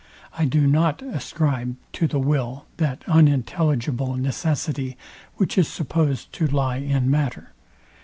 [0.35, 4.97] I do not ascribe to the will that unintelligible necessity,
[5.35, 7.51] which is supposed to lie in matter.